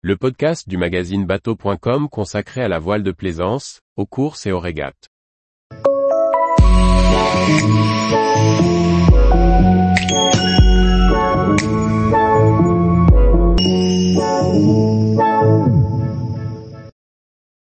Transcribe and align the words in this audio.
le 0.00 0.16
podcast 0.16 0.68
du 0.68 0.76
magazine 0.76 1.26
bateau.com 1.26 2.08
consacré 2.08 2.62
à 2.62 2.68
la 2.68 2.78
voile 2.78 3.02
de 3.02 3.10
plaisance, 3.10 3.80
aux 3.96 4.06
courses 4.06 4.46
et 4.46 4.52
aux 4.52 4.60
régates. 4.60 5.08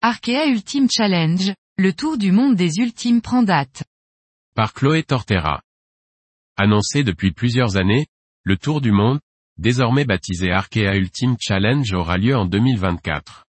Arkea 0.02 0.48
Ultime 0.48 0.88
Challenge, 0.90 1.54
le 1.78 1.92
tour 1.92 2.18
du 2.18 2.32
monde 2.32 2.56
des 2.56 2.80
ultimes 2.80 3.20
prend 3.20 3.44
date. 3.44 3.84
Par 4.56 4.72
Chloé 4.74 5.04
Tortera. 5.04 5.62
Annoncé 6.56 7.04
depuis 7.04 7.30
plusieurs 7.30 7.76
années, 7.76 8.06
le 8.42 8.56
tour 8.56 8.80
du 8.80 8.90
monde, 8.90 9.20
désormais 9.58 10.04
baptisé 10.04 10.50
Arkea 10.50 10.96
Ultime 10.96 11.36
Challenge 11.40 11.92
aura 11.92 12.18
lieu 12.18 12.36
en 12.36 12.46
2024. 12.46 13.44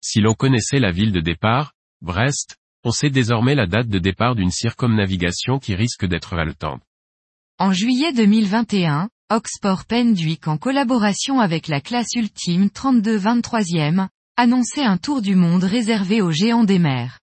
Si 0.00 0.20
l'on 0.20 0.34
connaissait 0.34 0.78
la 0.78 0.92
ville 0.92 1.12
de 1.12 1.20
départ, 1.20 1.72
Brest, 2.00 2.56
on 2.84 2.90
sait 2.90 3.10
désormais 3.10 3.54
la 3.54 3.66
date 3.66 3.88
de 3.88 3.98
départ 3.98 4.34
d'une 4.34 4.50
circumnavigation 4.50 5.58
qui 5.58 5.74
risque 5.74 6.06
d'être 6.06 6.34
haletante. 6.34 6.82
En 7.58 7.72
juillet 7.72 8.12
2021, 8.12 9.08
Oxport 9.30 9.86
Penduic 9.86 10.46
en 10.46 10.56
collaboration 10.56 11.40
avec 11.40 11.66
la 11.66 11.80
classe 11.80 12.14
ultime 12.14 12.66
32-23e, 12.66 14.08
annonçait 14.36 14.84
un 14.84 14.98
tour 14.98 15.22
du 15.22 15.34
monde 15.34 15.64
réservé 15.64 16.22
aux 16.22 16.30
géants 16.30 16.64
des 16.64 16.78
mers. 16.78 17.18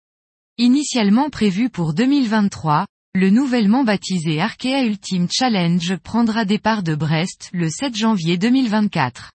Initialement 0.58 1.30
prévu 1.30 1.70
pour 1.70 1.94
2023, 1.94 2.86
le 3.16 3.31
nouvellement 3.31 3.84
baptisé 3.84 4.40
Arkea 4.40 4.86
Ultime 4.86 5.27
Challenge 5.31 5.95
prendra 5.98 6.45
départ 6.45 6.84
de 6.84 6.94
Brest 6.94 7.50
le 7.54 7.67
7 7.67 7.95
janvier 7.95 8.38
2024. 8.38 9.31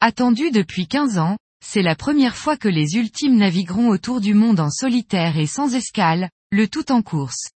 Attendu 0.00 0.52
depuis 0.52 0.86
15 0.86 1.18
ans, 1.18 1.36
c'est 1.64 1.82
la 1.82 1.96
première 1.96 2.36
fois 2.36 2.56
que 2.56 2.68
les 2.68 2.94
ultimes 2.94 3.36
navigueront 3.36 3.88
autour 3.88 4.20
du 4.20 4.32
monde 4.32 4.60
en 4.60 4.70
solitaire 4.70 5.38
et 5.38 5.48
sans 5.48 5.74
escale, 5.74 6.30
le 6.52 6.68
tout 6.68 6.92
en 6.92 7.02
course. 7.02 7.50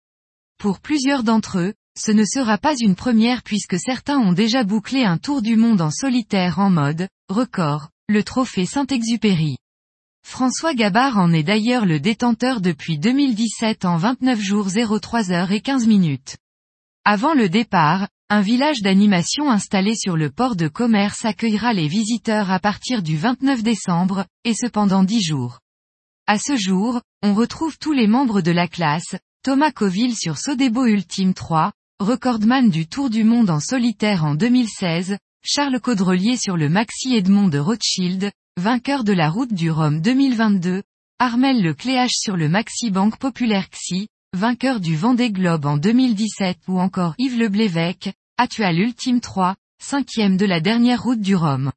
Pour 0.57 0.79
plusieurs 0.79 1.25
d'entre 1.25 1.59
eux, 1.59 1.75
ce 1.99 2.13
ne 2.13 2.25
sera 2.25 2.57
pas 2.57 2.77
une 2.79 2.95
première 2.95 3.43
puisque 3.43 3.79
certains 3.79 4.19
ont 4.19 4.33
déjà 4.33 4.63
bouclé 4.63 5.03
un 5.03 5.19
tour 5.19 5.43
du 5.43 5.57
monde 5.57 5.81
en 5.81 5.91
solitaire 5.91 6.61
en 6.61 6.71
mode, 6.71 7.09
record, 7.29 7.91
le 8.09 8.23
trophée 8.23 8.67
Saint-Exupéry. 8.67 9.57
François 10.31 10.75
Gabard 10.75 11.19
en 11.19 11.33
est 11.33 11.43
d'ailleurs 11.43 11.85
le 11.85 11.99
détenteur 11.99 12.61
depuis 12.61 13.01
2017 13.01 13.85
en 13.85 13.97
29 13.97 14.41
jours 14.41 14.69
03 14.71 15.33
heures 15.33 15.51
et 15.51 15.61
15 15.61 15.89
minutes. 15.89 16.37
Avant 17.05 17.35
le 17.35 17.49
départ, 17.49 18.07
un 18.29 18.41
village 18.41 18.81
d'animation 18.81 19.51
installé 19.51 19.97
sur 19.97 20.17
le 20.17 20.31
port 20.31 20.55
de 20.55 20.69
commerce 20.69 21.25
accueillera 21.25 21.73
les 21.73 21.89
visiteurs 21.89 22.53
à 22.53 22.61
partir 22.61 23.03
du 23.03 23.17
29 23.17 23.65
décembre, 23.65 24.25
et 24.45 24.55
cependant 24.55 25.03
10 25.03 25.21
jours. 25.21 25.59
À 26.29 26.39
ce 26.39 26.57
jour, 26.57 27.01
on 27.25 27.35
retrouve 27.35 27.77
tous 27.77 27.93
les 27.93 28.07
membres 28.07 28.41
de 28.41 28.53
la 28.53 28.69
classe, 28.69 29.17
Thomas 29.43 29.73
Coville 29.73 30.15
sur 30.15 30.39
Sodebo 30.39 30.87
Ultime 30.87 31.35
3, 31.35 31.73
recordman 31.99 32.71
du 32.71 32.87
Tour 32.87 33.11
du 33.11 33.25
Monde 33.25 33.51
en 33.51 33.59
solitaire 33.59 34.25
en 34.25 34.37
2016, 34.37 35.19
Charles 35.43 35.81
Caudrelier 35.81 36.37
sur 36.37 36.57
le 36.57 36.69
Maxi 36.69 37.17
Edmond 37.17 37.49
de 37.49 37.59
Rothschild, 37.59 38.31
vainqueur 38.61 39.05
de 39.05 39.15
la 39.15 39.31
route 39.31 39.55
du 39.55 39.71
Rhum 39.71 40.03
2022, 40.03 40.83
Armel 41.19 41.63
Lecléache 41.63 42.13
sur 42.13 42.37
le 42.37 42.51
Maxi 42.51 42.91
Banque 42.91 43.17
Populaire 43.17 43.71
XI, 43.71 44.07
vainqueur 44.35 44.81
du 44.81 44.97
Vendée 44.97 45.31
Globe 45.31 45.65
en 45.65 45.79
2017 45.79 46.59
ou 46.69 46.79
encore 46.79 47.15
Yves 47.17 47.39
Leblévesque, 47.39 48.13
actuel 48.37 48.79
Ultime 48.79 49.23
3, 49.23 49.57
cinquième 49.83 50.37
de 50.37 50.45
la 50.45 50.61
dernière 50.61 51.03
route 51.03 51.23
du 51.23 51.35
Rhum. 51.35 51.73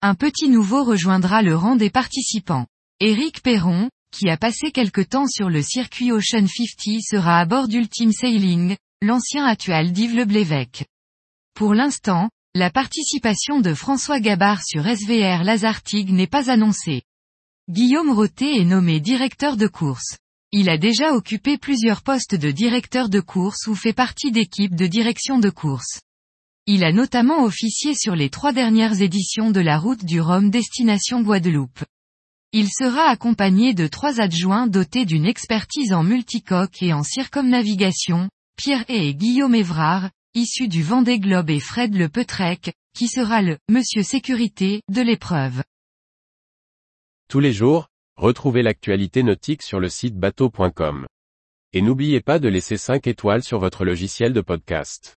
Un 0.00 0.14
petit 0.14 0.48
nouveau 0.48 0.84
rejoindra 0.84 1.42
le 1.42 1.56
rang 1.56 1.74
des 1.74 1.90
participants. 1.90 2.68
Éric 3.00 3.42
Perron, 3.42 3.90
qui 4.12 4.30
a 4.30 4.36
passé 4.36 4.70
quelque 4.70 5.00
temps 5.00 5.26
sur 5.26 5.50
le 5.50 5.60
circuit 5.60 6.12
Ocean 6.12 6.46
50 6.46 7.00
sera 7.02 7.40
à 7.40 7.46
bord 7.46 7.66
d'Ultime 7.66 8.12
Sailing, 8.12 8.76
l'ancien 9.02 9.44
actuel 9.44 9.92
d'Yves 9.92 10.14
Leblévesque. 10.14 10.84
Pour 11.54 11.74
l'instant, 11.74 12.30
la 12.54 12.68
participation 12.68 13.60
de 13.60 13.72
François 13.72 14.20
Gabard 14.20 14.62
sur 14.62 14.86
SVR 14.86 15.42
Lazartigue 15.42 16.10
n'est 16.10 16.26
pas 16.26 16.50
annoncée. 16.50 17.00
Guillaume 17.70 18.10
Roté 18.10 18.60
est 18.60 18.66
nommé 18.66 19.00
directeur 19.00 19.56
de 19.56 19.66
course. 19.66 20.18
Il 20.50 20.68
a 20.68 20.76
déjà 20.76 21.14
occupé 21.14 21.56
plusieurs 21.56 22.02
postes 22.02 22.34
de 22.34 22.50
directeur 22.50 23.08
de 23.08 23.20
course 23.20 23.68
ou 23.68 23.74
fait 23.74 23.94
partie 23.94 24.32
d'équipes 24.32 24.76
de 24.76 24.86
direction 24.86 25.38
de 25.38 25.48
course. 25.48 26.02
Il 26.66 26.84
a 26.84 26.92
notamment 26.92 27.42
officié 27.42 27.94
sur 27.94 28.14
les 28.14 28.28
trois 28.28 28.52
dernières 28.52 29.00
éditions 29.00 29.50
de 29.50 29.60
la 29.60 29.78
route 29.78 30.04
du 30.04 30.20
Rhum 30.20 30.50
destination 30.50 31.22
Guadeloupe. 31.22 31.84
Il 32.52 32.68
sera 32.68 33.04
accompagné 33.04 33.72
de 33.72 33.86
trois 33.86 34.20
adjoints 34.20 34.66
dotés 34.66 35.06
d'une 35.06 35.24
expertise 35.24 35.94
en 35.94 36.02
multicoque 36.02 36.82
et 36.82 36.92
en 36.92 37.02
circumnavigation, 37.02 38.28
Pierre 38.58 38.84
et 38.88 39.14
Guillaume 39.14 39.54
Évrard, 39.54 40.10
issu 40.34 40.66
du 40.66 40.82
Vendée 40.82 41.18
Globe 41.18 41.50
et 41.50 41.60
Fred 41.60 41.94
Le 41.94 42.08
Petrec, 42.08 42.72
qui 42.94 43.06
sera 43.06 43.42
le 43.42 43.58
Monsieur 43.68 44.02
Sécurité 44.02 44.80
de 44.88 45.02
l'épreuve. 45.02 45.62
Tous 47.28 47.38
les 47.38 47.52
jours, 47.52 47.88
retrouvez 48.16 48.62
l'actualité 48.62 49.22
nautique 49.22 49.62
sur 49.62 49.78
le 49.78 49.90
site 49.90 50.16
bateau.com. 50.16 51.06
Et 51.74 51.82
n'oubliez 51.82 52.22
pas 52.22 52.38
de 52.38 52.48
laisser 52.48 52.78
5 52.78 53.06
étoiles 53.06 53.42
sur 53.42 53.58
votre 53.58 53.84
logiciel 53.84 54.32
de 54.32 54.40
podcast. 54.40 55.16